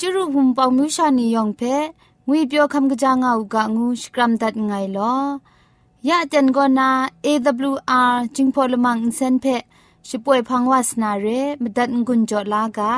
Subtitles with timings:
[0.00, 1.62] จุรุภุมปองมิวชานียองเพ
[2.26, 5.14] งวยเปียวคำกะจางเอากะงูสกรัมดัดไงลอ
[6.08, 6.90] ยะจันกอนา
[7.24, 9.46] AWR จิงพอลมังอินเซนเพ
[10.08, 11.26] ช่วยพังวาสนาเร
[11.62, 12.94] มดัดงุนจอลากา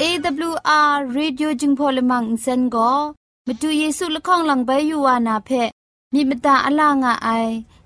[0.00, 2.92] AWR Radio จึงพอลมังอินเซนก็
[3.46, 5.50] มาดูเยซูละข้องหลังใบยูวานาเพ
[6.12, 7.28] มีมตาอลางอไอ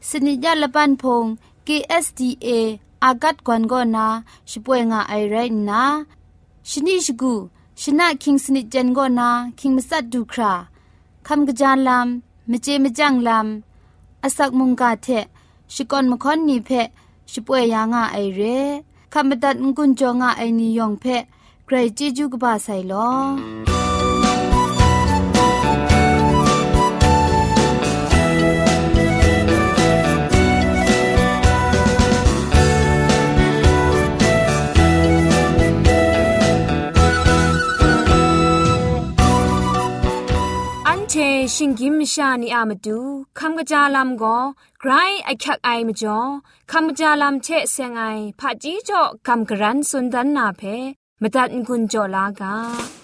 [0.09, 1.25] สนิยาละปันพง
[1.67, 2.49] KSDA
[3.05, 4.07] อากัดกวนกอนา
[4.51, 5.37] ช่วยงาไอไร
[5.71, 5.83] นะ
[6.71, 7.35] ชนิชกู
[7.81, 9.29] ชนะคิงสนิจันกอนา
[9.59, 10.53] คิงมัสัดดูครา
[11.27, 15.09] คำกระจานลำมเจมจังลำอาศักมุงกาเท
[15.75, 16.71] ชิกอนมคอนนีเพ
[17.33, 18.41] ช่วยยางาไอเร
[19.13, 21.05] คำบัดงกุนจงาไอนิยองเพ
[21.65, 23.80] ใครจีจูกบาไซลอ
[41.56, 43.00] ชิงกิมชานีอามาดู
[43.40, 44.38] คำกระจาลำก็
[44.80, 44.92] ไกร
[45.26, 46.20] ไอคักไอมาจ่อ
[46.72, 48.04] คำกระจาลำเชะเซงไอ
[48.40, 50.62] ผาจีจ่อคำกระรันสุนดันนาเพ
[51.22, 52.99] มตัดกุญจ่อลากา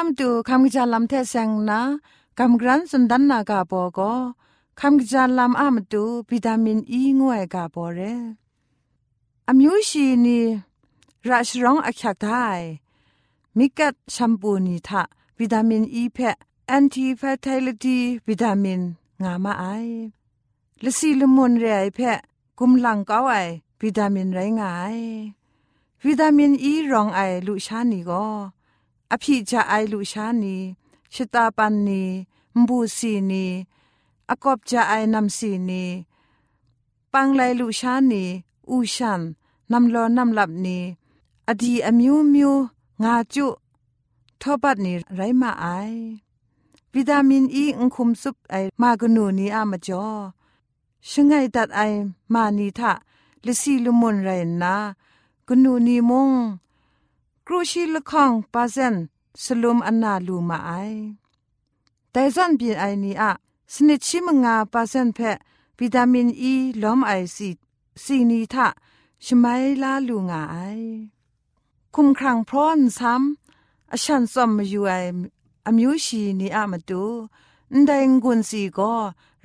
[0.04, 1.80] นำดูคำกจาลำเทเซงนะ
[2.38, 4.12] คำกรันสุนดันนากาโปก็
[4.80, 8.00] คำกจาลำอามดูวิตามินอีงวยกาโปเร
[9.48, 10.40] อมิวชีนี
[11.28, 12.46] ราชร้องอักขักได้
[13.58, 15.02] มิกัดแชมพูนีทะ
[15.38, 16.36] วิตามินอีเพะ
[16.66, 18.80] แอนตี้แฟตไลิตี้วิตามิน
[19.22, 19.64] งามาไอ
[20.84, 22.18] ละสีละมุนเรไอเพะ
[22.58, 23.32] กุมหลังก้าไอ
[23.82, 24.98] วิตามินไรงาย
[26.04, 28.26] วิตามินอีรองไอลุชานีก็
[29.11, 30.55] อภิจาไอลุชานี
[31.13, 32.01] ชตาปันนี
[32.57, 33.45] มบูสีนี
[34.29, 35.83] อากอบจาไอนำสีนี
[37.13, 38.23] ปังไลลุชานี
[38.69, 39.21] อูชัน
[39.71, 40.77] นำลอนำหลับนี
[41.47, 42.53] อดีอมิวมิว
[43.03, 43.47] งาจุ
[44.41, 45.65] ทอบัดนีไรมาไอ
[46.93, 50.07] วิตามินอีอุคุมซุปไอมากนูนีอามาจอ
[51.09, 51.81] ชงไงตัดไอ
[52.33, 52.91] มานีทะ
[53.45, 54.29] ลิซีลุมุนไร
[54.61, 54.75] นะ
[55.47, 56.31] กนูนีมง
[57.51, 58.95] รูชิลคองปาเซน
[59.43, 60.71] สลุมอันนาลูมาไอ
[62.11, 63.31] แต่ซันปีไอนีอะ
[63.73, 65.19] สนิชิมงาปาเซนเพ
[65.79, 67.49] วิตามินอีล้อมไอซี
[68.03, 68.67] ซีนีทะ
[69.25, 70.57] ชมัยลาลูงาไอ
[71.95, 74.93] คุมครังพร้อนซ้ำอฉันซอมมาอยู่ไอ
[75.67, 77.05] อมิวชีนี่อามาดู
[77.73, 78.95] นไดงกุนสีก็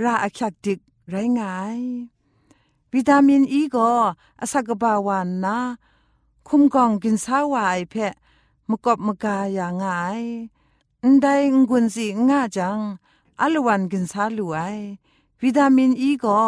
[0.02, 0.78] ราอคักดิก
[1.10, 1.80] ไรงาย
[2.92, 3.90] วิตามินอีก็
[4.40, 5.58] อาศักบาวันนะ
[6.47, 8.13] คุมกองกินสาวายเพะ
[8.69, 10.23] มกบมกาอย่างงาย
[11.13, 12.79] นไดงกุนสีง่าจัง
[13.41, 14.59] อลวันกินสาลูไอ
[15.41, 16.41] วิตามินอีก็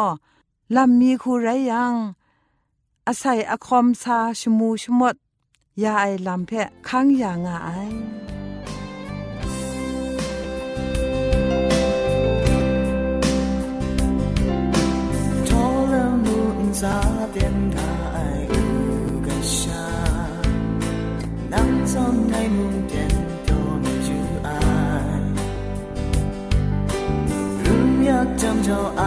[0.76, 1.94] ลำมีคูไรยัง
[3.08, 5.16] อาศัยอคอมซาชมูชมด
[5.84, 7.70] ยาไอลำเพะค้างยางาไอ
[16.74, 16.90] 在
[17.32, 17.87] 电台
[28.69, 29.03] 叫爱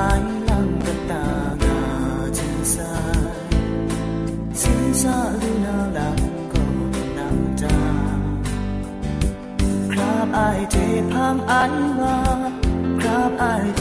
[0.48, 2.84] 浪个大浪青山，
[4.56, 6.16] 青山里那浪
[6.50, 6.58] 个
[7.16, 7.20] 浪
[7.56, 7.70] 江，
[9.88, 9.94] 哭
[10.34, 12.02] 爱泪淌爱嘛，
[13.00, 13.06] 哭
[13.38, 13.81] 爱。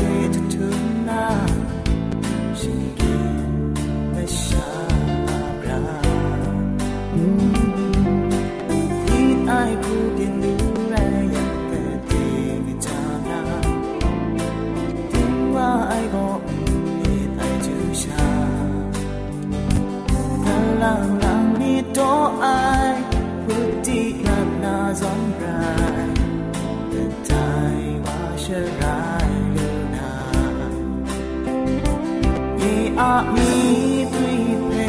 [33.02, 34.38] a mi tui
[34.70, 34.86] pe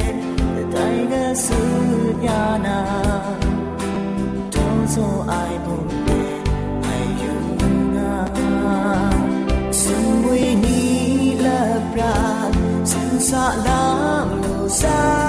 [0.56, 1.60] the tiger su
[2.26, 2.78] yana
[4.54, 5.06] don't so
[5.48, 5.86] i bon
[6.92, 7.36] ai yu
[7.96, 8.12] na
[9.82, 10.80] sun mui ni
[11.46, 11.60] la
[11.94, 12.14] pra
[12.92, 13.82] sun sa la
[14.44, 15.21] lo sa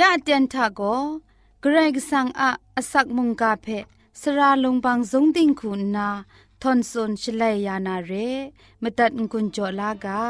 [0.00, 0.80] จะเตียนทาโก
[1.60, 3.66] เกรกสังอะอสักมุงกาเพ
[4.20, 6.08] สระลงบางสงติงคุณนา
[6.62, 8.12] ทอนซนชลัยยานาเร
[8.82, 10.22] มตัดกุญจลากา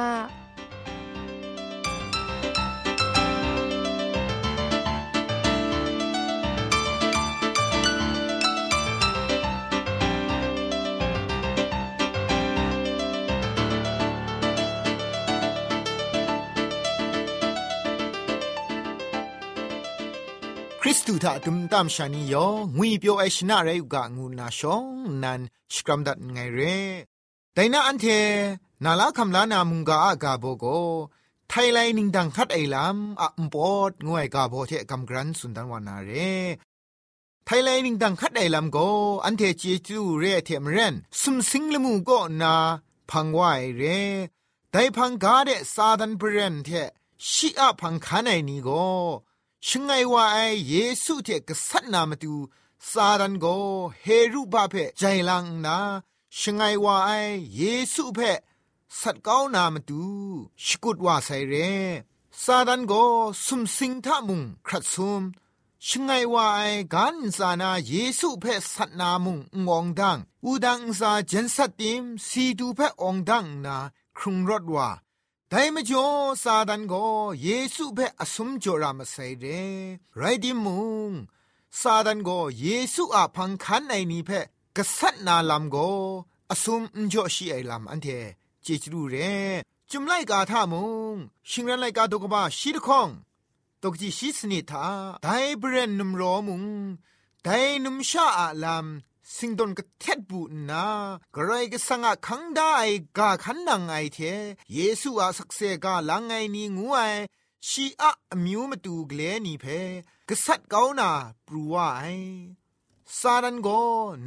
[21.11, 22.47] ตูทาตุมตามชานียอ
[22.77, 24.85] งุยเปียวไอชนะไรอุกะงูนาชอง
[25.23, 25.41] นัน
[25.75, 26.61] สกรัมดัดไงเร
[27.55, 28.07] แต่นาอันเท
[28.85, 30.65] นาลาคำลานามุงกาอากาโบโก
[31.49, 36.11] ไทยไลนิงดังคัดไอลามอะมปอดงวยกาโบเทกำกรันสุนดันวานาเร
[37.45, 38.79] ไทยไลนิงดังคัดไอลามโก
[39.25, 42.11] อันเทจีจูเรเทมเรนสุมสิงลมูโก
[42.41, 42.55] นา
[43.11, 43.83] พังวายเร
[44.71, 46.69] แต่พังกาเดซาดันเบรนเท
[47.31, 48.71] ชิอะพังคานไอนีโก
[49.67, 50.39] ชิงไงว่าไอ
[50.69, 50.75] เย
[51.05, 52.35] ซูเทกษัตนามาตู
[52.91, 53.47] ซาดันโก
[54.01, 55.79] เฮรุบาเพใจลังนา
[56.39, 57.11] ชิงไงว่าไอ
[57.57, 57.63] เย
[57.95, 58.21] ซูเพ
[59.01, 60.03] สัตก้านามาตู
[60.65, 61.55] สกุดว่าไซเร
[62.43, 62.93] ซาดันโก
[63.45, 65.23] สุมสิงทามุงครัดซุม
[65.87, 66.61] ชิงไงว่าไอ
[66.95, 73.77] กันซานาเยซูเพสัตนามุงงองดังอูดังซาเจนสัตติมสีดูเพองดังนา
[74.19, 74.89] ครุงรถว่า
[75.53, 76.07] ต่ไม่จอ
[76.43, 77.05] ซาดันก็
[77.43, 79.45] เยซูเพ่อสมจอรามาใส่เร
[80.17, 81.13] ไรดิมุง
[81.81, 84.41] ซาดันก็เยซูอาพังคันไอนี้เพ่
[84.77, 85.89] กษัตรนาลำก็
[86.51, 88.07] อสมจอชีไอลำอันเท
[88.63, 89.17] เจจรูเร
[89.91, 91.17] จุมไลกาท่ามุง
[91.49, 93.09] ชิงรันไลกาตกบ้าชีดคอง
[93.83, 94.87] ตกจีชีสนิทา
[95.23, 95.29] ได
[95.59, 96.65] เบรนนุมรอมุง
[97.45, 97.49] ได
[97.85, 100.87] นุมชาอาลำ สิงดนก็เท็ดบูนา
[101.35, 102.75] กระไรก็สังอาคังได้
[103.19, 104.19] กาขันนังไอเท
[104.75, 106.99] เยซูอาสักเซกาลังไงนี่งูไอ
[107.69, 108.11] ชีอะ
[108.45, 109.65] มิวมาตูเกลนี่เพ
[110.29, 111.11] กษัตริย์เกานา
[111.47, 112.03] ปรูว่าไอ
[113.19, 113.69] ซาดันโก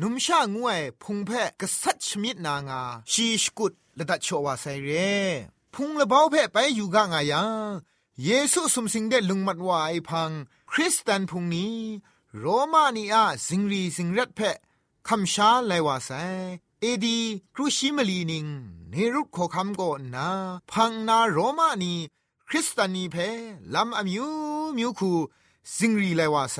[0.01, 1.31] นุมชางูไอพุงเพ
[1.61, 2.81] กษัตริย์ชมิดนางา
[3.11, 4.89] ชีสกุดละดัชวาไซเร
[5.73, 7.71] พุงละเบาเพไปอยู่กางายัง
[8.23, 10.31] เยซูสมสิงเดลุงมัดวาไอพัง
[10.71, 11.77] คริสตันพุงนี้
[12.37, 14.41] โรมานีอาสิงรีสิงรัดเพ
[15.07, 16.11] คำชาไลวาไซ
[16.81, 17.19] เอดี
[17.53, 18.47] ครูชิมลีนิง
[18.89, 20.29] เนรุขอคำก่อนนา
[20.71, 21.93] พังนาโรมานี
[22.47, 23.15] คริสตานีเพ
[23.73, 24.25] ลำอมิว
[24.77, 25.11] มิวคู
[25.75, 26.59] สิงรีไลวาไซ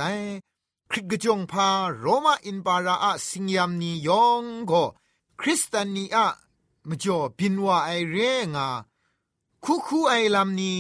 [0.90, 1.70] คริกจงพา
[2.00, 4.84] โรมาอินปาราอะสิงยามนียองก็
[5.40, 6.28] คริสตานีอะ
[6.88, 8.16] มจ่อบินว่าไอเร
[8.56, 8.68] งา
[9.64, 10.80] คูคูไอลำนี้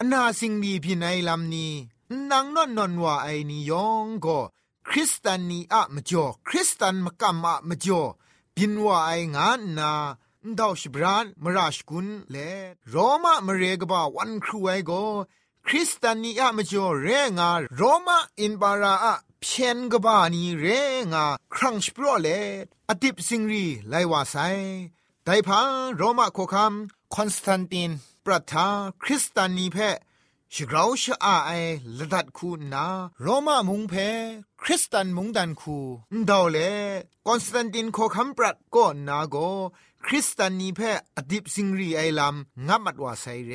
[0.00, 1.72] อนาสิงดีพินไอลำนี้
[2.30, 4.38] นางนอนนอนว่าไอนี้ยองก็
[4.88, 8.02] คริสตานีอะมจ่อคริสตันมกัมอะมจ่อ
[8.56, 9.92] บินว่าไองานนา
[10.58, 12.36] ดาวชบรานมราชกุนเล
[12.90, 14.92] โรมามเรกบาวันครูไอโก
[15.66, 17.06] คริสตานีอะมจ่อเร
[17.38, 20.66] งาโรมาอินบาราอะเพียนกบานีเร
[21.12, 21.24] งา
[21.54, 22.28] ครั้งสปรเล
[22.88, 24.36] อดิบสิงรีไลวาไซ
[25.24, 26.72] ไดพังโรมาโคคัม
[27.14, 27.90] คอนสแตนติน
[28.24, 28.68] ปรัทา
[29.02, 29.78] คริสตานีเพ
[30.52, 31.50] ชกราวชอาไอ
[31.98, 32.86] ละดัดคูนา
[33.22, 33.94] โรมามุงเพ
[34.66, 35.78] คริสตันมุงดันคู
[36.30, 36.58] ดาวเล
[37.26, 39.36] คอนสแตนตินโคคัมปรัดก็นาโก
[40.06, 40.80] คริสตานีเพ
[41.16, 42.36] อดิบสิงรีไอลัม
[42.68, 43.52] งับมัดวาไซเร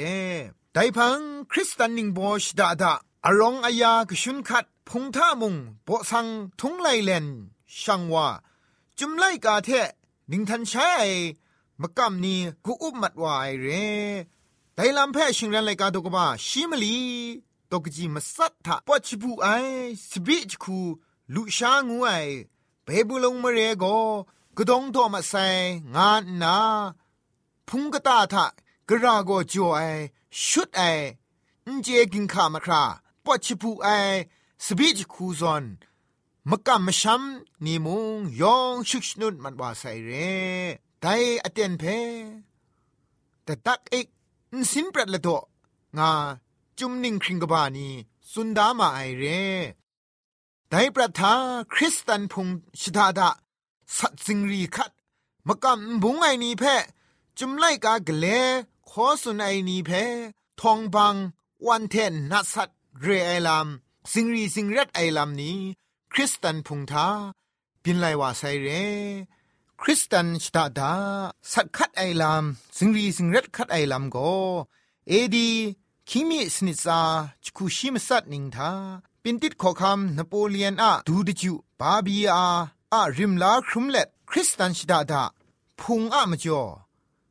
[0.74, 1.20] ไดพัง
[1.52, 2.94] คริสตันนิงโบชดาดา
[3.26, 6.28] อารองอายากชุนคัดพงท่ามุงโปสัง
[6.60, 7.28] ทุงไลเลน
[7.82, 8.28] ช่างว่า
[9.00, 9.70] จุมไลกาเท
[10.32, 10.92] นิงทันใช้
[11.82, 13.68] มะกำนี้กูอุบมัดวายเร
[14.76, 16.98] ไดลำแพ่ชิงรันไลกาตกบ้าชิมลี
[17.71, 19.47] ตกจีมาสัตถะปอชิบูไอ
[20.09, 20.77] สบิจคู
[21.33, 22.09] ลุชางูไอ
[22.83, 23.86] เบบุลงมเรโก
[24.57, 25.33] กดองโทมาไซ
[25.95, 26.57] งานนา
[27.67, 28.45] พุงกตาทะ
[28.89, 29.81] กระโกจ่อไอ
[30.47, 30.81] ชุดไอ
[31.65, 32.83] อินเจกินขามาครา
[33.24, 33.88] ปอชิบูไอ
[34.65, 35.63] สบิจคูซอน
[36.50, 37.24] มกำมชัม
[37.65, 40.12] นิมุงยองชุกชนุนมันว่าไซเร
[41.01, 41.05] ได
[41.43, 41.83] อเตนเพ
[43.43, 44.07] แต่ตักเอก
[44.71, 45.29] สินปรัดละโต
[45.97, 46.12] งา
[46.79, 47.89] จุมนิงคริงกบานี
[48.31, 49.43] สุนดามาไอเร่
[50.69, 51.34] ได้ปรัทา
[51.74, 52.48] คริสตันพุง
[52.81, 53.29] ชิดาดา
[53.98, 54.91] สัตสิงรีคัด
[55.48, 56.63] มกำบุงไอนีเพ
[57.38, 58.25] จุมไลกากเล
[58.89, 59.91] ขอสุนไอนีเพ
[60.62, 61.15] ทองบัง
[61.67, 62.69] วันเทนนัสัต
[63.01, 63.67] เรไอลาม
[64.12, 65.57] สิงรีสิงรัดไอลามนี้
[66.13, 67.07] คริสตันพุงทา
[67.84, 68.69] บินไลว่าไซเร
[69.81, 70.93] คริสตันชตาดา
[71.53, 72.43] สักคัดไอลาม
[72.77, 74.17] สิงรีสิงรัดคัดไอลามโก
[75.07, 75.50] เอดี
[76.12, 77.02] คิมิสนิซา
[77.44, 78.72] จคูชิมสัตนิงทา
[79.24, 82.46] ปินติดขอคำนโปเลียนอะดูดิจูบาบีอา
[82.94, 85.24] อะริมลาครุมเล็ดคริสตันชตาดา
[85.80, 86.64] พุงอะมจ่อ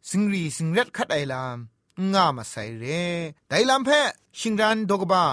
[0.08, 1.58] สิงรีสิงเรัดคัดไอลาม
[2.12, 2.84] งามาใส่เร
[3.48, 3.90] ไดลามเพ
[4.38, 5.24] ชิงรันดกบา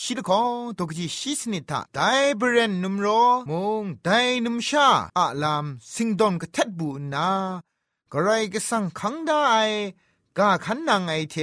[0.00, 1.98] ชิดของตกจีชิสนิทาได
[2.36, 3.06] เบรนนุมโร
[3.50, 4.08] มงได
[4.44, 4.88] นุมชา
[5.18, 5.64] อะลาม
[5.94, 7.30] สิงดอนกะทัดบูนา
[8.12, 9.40] กระไรก็สังขังได้
[10.38, 11.36] กาขันนางไอเท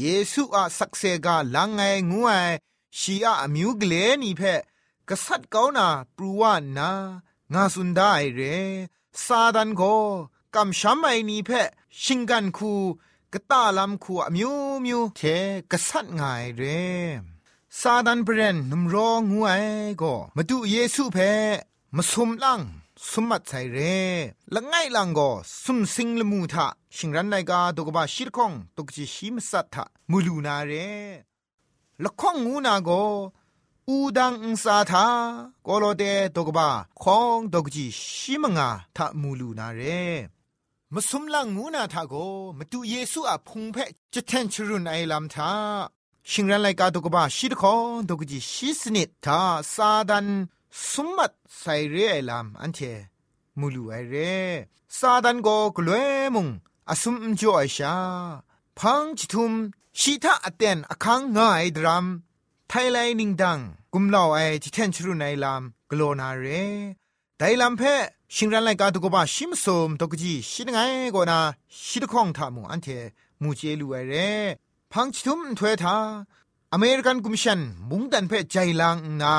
[0.00, 2.32] เยซูอะสักเซกาลังไงงูไอ
[2.98, 4.42] ชีอะมิวกเลนีเพ
[5.08, 6.90] กษัตริย์เกานาปรูวานา
[7.52, 8.40] งาสุนได้เร
[9.24, 9.82] ซาดันโก
[10.54, 11.50] กำช้ำไอนีเพ
[12.02, 12.72] ชิงกันคู
[13.32, 15.20] กตาลำคูอมิวมิวเท
[15.70, 16.22] กษัตริย์ไง
[16.56, 16.62] เร
[17.80, 19.64] ซาดันเบรนนุมรองงวย
[20.00, 21.18] ก็มาดูเยซูเพ
[21.96, 22.60] มาสมลัง
[23.10, 23.96] สมัดใส่เร่
[24.54, 25.30] ละไงลังก็
[25.62, 30.90] สุมสิงละมูทะชิงรันไนกาตกบาชิรคงตกจิชิมสัตทะมูลูนาเร่
[32.02, 33.02] ละข้องงูนาก็
[33.88, 35.06] อูดังอุสาทา
[35.66, 36.04] กโลเด
[36.36, 36.68] ตกบา
[37.02, 37.84] คองตกจิ
[38.16, 40.04] ชิมงาทะมูลูนาเร่
[40.94, 42.14] มสมลังงูนาทาโก
[42.58, 43.76] มาดูเยซูอะพุงเพ
[44.12, 45.52] จะแทนชรุนไอลำทา
[46.30, 47.74] ชิงรันไลกาตกบาชิดคอ
[48.08, 49.40] ตกจิชิสนิดทา
[49.74, 50.28] ซาดัน
[50.92, 52.78] สมมัดไซเรไอลามอันเท
[53.58, 54.14] มูลูไอเร
[54.98, 56.48] ซาดันโกกลวยมุง
[56.90, 57.96] อสุมจ่อไอชา
[58.78, 59.52] พังจิทุม
[60.00, 62.06] ชีทาอเตนอคังง่ายดรัม
[62.68, 63.58] ไทไลนิงดัง
[63.92, 66.46] กุมเลาไอจิเทนชรุไนลามกลนาเร
[67.38, 67.82] ไดลัมเพ
[68.34, 70.78] ชิงรันไลกาตุกบาชิมสมตกจีชิดไง
[71.12, 71.38] โกนา
[71.86, 72.88] ชิดข้องทามุอันเท
[73.42, 74.14] มูเจลูไอเร
[74.92, 75.96] พังชิทุมถวยทา
[76.72, 79.36] อเมริกันกุมชันมุงดันเพใจลังนา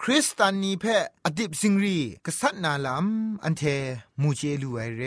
[0.00, 0.84] คริสตานีเพ
[1.24, 3.62] อดิบสิงรีกษัตนาลำอันเท
[4.20, 5.02] มูเจลูไอเร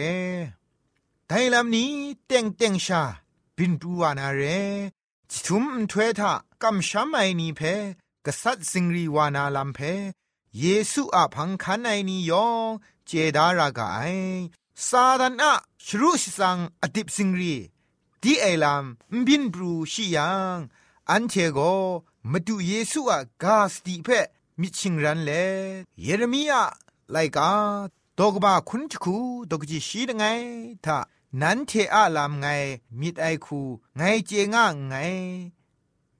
[1.27, 1.91] ไดลำนี้
[2.25, 3.03] เต็งเต็งชา
[3.57, 4.41] บินปูวานาเร
[5.31, 6.31] จิทุมถวยทา
[6.61, 7.61] กำช้ำไอนีเพ
[8.25, 9.79] กษัตสิงรีวานาลำเพ
[10.59, 12.69] เยซูอาพังคันไอนียอง
[13.05, 13.99] เจดารากาไอ
[14.87, 15.53] ซาดันอะ
[15.85, 17.55] ชรุสิสังอดิบสิงรี
[18.21, 20.57] ดีไอลำบินบรูชิยัง
[21.09, 21.59] อันเทโก
[22.31, 24.09] มาดูเยซูอะกาสติเพ
[24.59, 25.31] มิชิงรันเล
[26.01, 26.63] เยเรมียา
[27.11, 27.51] ไลกา
[28.19, 29.17] ตกบาคุณจคู
[29.49, 30.23] ตกจิชีดไง
[30.85, 30.97] ถ้า
[31.41, 32.47] นันเทอาลามไง
[32.99, 33.59] มิดไอคู
[33.97, 34.95] ไงเจง่าไง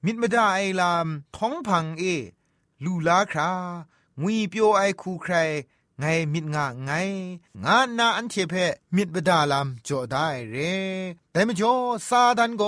[0.04, 1.06] มิดมดาไอลาม
[1.36, 2.02] ท้องพังเอ
[2.84, 3.50] ลูลาครา
[4.20, 5.34] งุยเปียวไอคูใคร
[5.98, 6.90] ไงมิดงะไง
[7.64, 8.54] งานาอันเทเพ
[8.94, 10.56] มิดบดาลามจ่อได้เร
[11.32, 11.72] แต่มจ่อ
[12.08, 12.64] ซาดันโก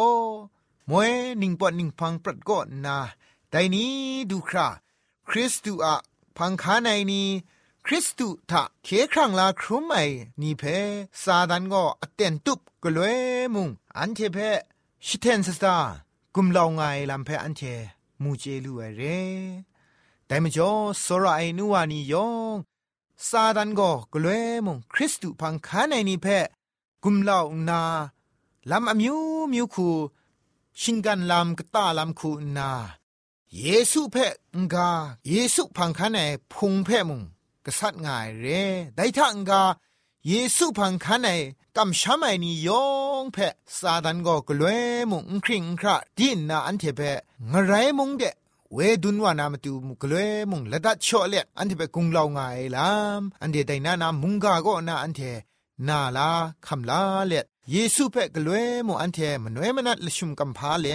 [0.88, 2.98] มวยนิงปอนิงพังปรัดก็นา
[3.50, 3.92] แต่นี้
[4.30, 4.68] ดูครา
[5.28, 5.96] คริสตูอะ
[6.36, 7.28] พังคาในนี้
[7.86, 9.96] คริสตุทะเคครั้งลาครุมไอ
[10.40, 10.62] นี่เพ
[11.22, 13.18] ซาดันก็อเตนตุบกลวย
[13.54, 14.38] มุงอันเทเพ
[15.06, 15.76] ชิเทนสตา
[16.34, 17.62] กุมลาวไงลำเพอันเท
[18.22, 19.02] มูเจลูเร
[20.26, 20.70] แต่มจ่อ
[21.04, 22.56] สระไอนัวนี่ยอง
[23.28, 26.26] ซาดันก็กลวยมุงคริสตุพังคาในนี่เพ
[27.04, 27.82] กุมลาวนา
[28.70, 29.18] ลำอมิว
[29.52, 29.88] มิวคู
[30.80, 32.70] ชิงกันลำกตาลำคูนา
[33.60, 34.26] เยซูเพ่
[34.62, 34.90] งกา
[35.30, 36.18] เยซูพังคันใน
[36.52, 37.22] พุงเพ่มุง
[37.66, 38.62] กษัตริย์ง่ายเร่
[38.96, 39.62] ได้ทังกา
[40.28, 41.28] เยซูพังคันใน
[41.76, 42.84] กำช้ำไอนี่ยอ
[43.22, 44.76] งเพ่ซาดันก็กลัว
[45.10, 47.12] มุงคริงคราดินนาอันเทเพ่
[47.52, 48.22] งไรมุงเด
[48.74, 50.14] เวดุนวานามตูมุกเล
[50.50, 52.38] มุงละดัดชอเลอันเทเปกุงลาวไง
[52.76, 52.90] ลา
[53.20, 55.20] มอันเดไดนานามุงกาก็นาอันเท
[55.88, 56.28] นาลา
[56.66, 57.32] คำลาเล
[57.70, 60.88] เยซูเพ่กลัวมุอันเทมนเวมนัดลชุมกัมพาเล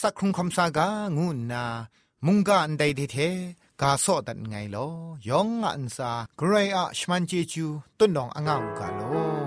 [0.00, 1.64] สักครุงคำสากางูนา
[2.26, 3.16] มุงกาอันใดเท
[3.80, 4.88] กาสอดันไงลอ
[5.28, 7.66] ยองอันซาเกรอะชมันเจจู
[7.98, 9.02] ต้นดองอ่างกาโล
[9.36, 9.37] อ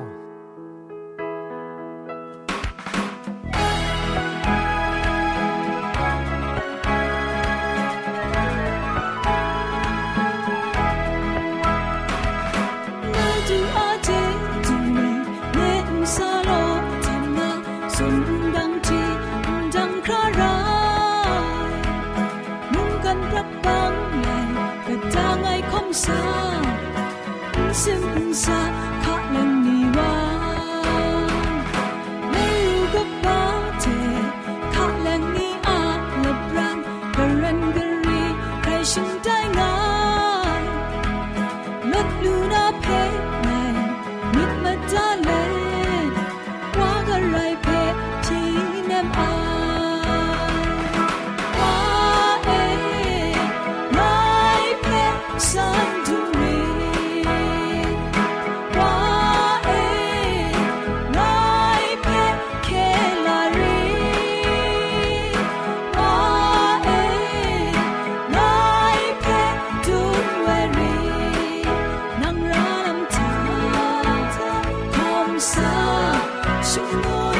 [76.73, 77.30] ไล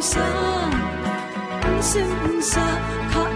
[0.00, 0.28] กา
[1.62, 3.29] พุกนี้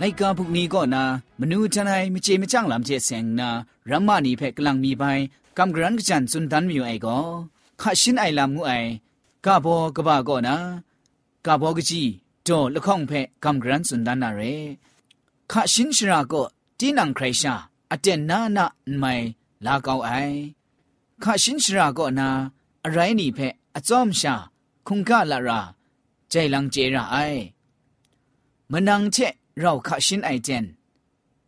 [0.00, 1.02] လိုက်ကာပုနီကောနာ
[1.40, 3.48] မနူထန်နိုင်မချေမချန့်လမ်ချေဆင်နာ
[3.90, 5.22] ရမ္မနီဖက်ကလန်မီပိုင်
[5.56, 7.24] ကမ်ဂရန်ကချန်စွန်ဒန်မီယိုအိုင်ကော
[7.80, 8.88] ခါရှင်အိုင်လာမူအိုင်
[9.44, 10.56] ကဘောကဘာကောနာ
[11.46, 12.10] ကဘောကကြီး
[12.46, 14.54] တော်လခေါင်ဖက်ကမ်ဂရန်စွန်ဒန်နာရဲ
[15.50, 16.46] ခါရှင်ရှရာကော
[16.78, 17.54] တီနန်ခရရှာ
[17.92, 18.64] အတက်နာနာ
[19.02, 19.26] မိုင်
[19.66, 20.36] လာကောင်းအိုင်
[21.22, 22.28] ခါရှင်ရှရာကောနာ
[22.86, 24.34] အရိုင်းနီဖက်အစုံရှာ
[24.86, 25.60] ခုန်ကလာရာ
[26.32, 27.42] ဂျိုင်လန်ဂျေရာအိုင်
[28.72, 30.64] မနန်ချက် เราใจลังเจระไอมนังเชเราขะชินไอเจน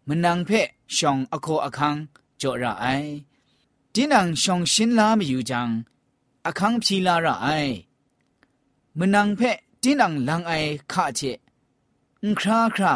[0.08, 0.50] มันนังเพ
[0.96, 1.96] ชองอโคอคัง
[2.40, 2.86] จอระไอ
[3.94, 5.68] ดินังชองชินลาไม่อยู่จัง
[6.46, 7.48] อคังพีลาระไอ
[8.98, 9.40] มันนังเพ
[9.82, 10.52] ดินังลังไอ
[10.92, 11.20] ข้าเจ
[12.22, 12.94] อุคราครา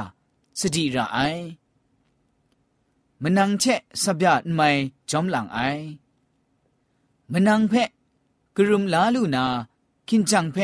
[0.59, 1.18] สติระไอ
[3.22, 3.64] มันนังเช
[4.03, 4.68] สับยาดไม่
[5.11, 5.59] จอมหลังไอ
[7.33, 7.75] มันนังเพ
[8.57, 9.44] กรุมลาลูนา
[10.09, 10.59] คินจังเพ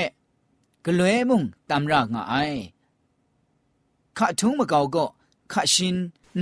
[0.85, 2.37] กลวยมุงตามรากงไอ
[4.19, 5.11] ခါထုံးမကောက်ကော့
[5.53, 5.97] ခါရှင်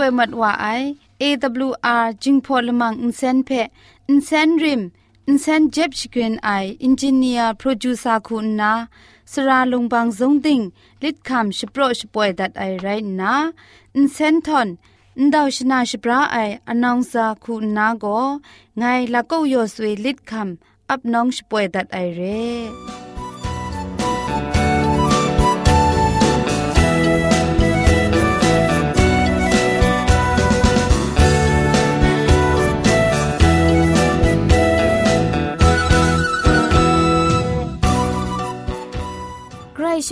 [0.00, 0.66] ยาชป่วยมัดว่าไอ
[1.22, 3.50] AWR จิงพอลมังอินเซนเพ
[4.08, 4.82] อินเซนริม
[5.28, 6.50] อินเซนเจ็บชกรีนไอ
[6.84, 8.72] อินจิเนียร์โปรดิวซาคุณนา
[9.32, 10.60] สราลงบางซงติง
[11.02, 12.86] ลิดคำชโปรชป่วยดัดไอไร
[13.20, 13.34] นา
[13.96, 14.68] อินเซนทอน
[15.24, 18.04] นดาวชนาชปราไออนองซาคุณนาโก
[18.78, 18.84] ไง
[19.14, 23.09] ละก็โยสวยลิดคำอับน้องชป่วยดัดไอเร่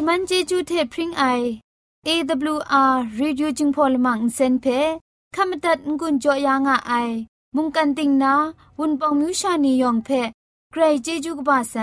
[0.07, 1.25] มันเจจูเทพริงไอ
[2.07, 4.67] AWR reducing polymer เซนเพ
[5.35, 6.93] ขมตัดงุนจอยางอไอ
[7.55, 8.35] มุงกันติงนา
[8.79, 10.09] วุนปองมิวชานียองเพ
[10.71, 11.77] ใครเจจูกบาไซ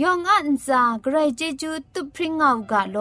[0.00, 2.96] ยองอันซาใครเจจูตุพริงเอากาโล